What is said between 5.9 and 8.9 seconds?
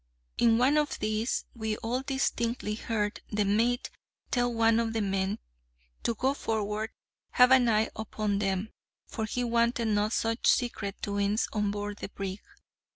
to "go forward, have an eye upon them,